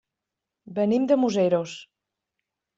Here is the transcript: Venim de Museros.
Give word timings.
Venim 0.79 1.05
de 1.13 1.19
Museros. 1.25 1.77